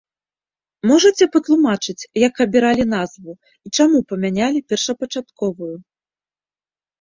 Можаце 0.91 1.25
патлумачыць, 1.35 2.01
як 2.27 2.33
абіралі 2.45 2.83
назву 2.95 3.31
і 3.69 3.71
чаму 3.77 3.97
памянялі 4.13 4.65
першапачатковую? 4.71 5.71